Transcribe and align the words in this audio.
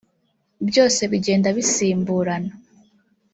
byose 0.69 1.01
bigenda 1.11 1.47
bisimburana 1.57 2.51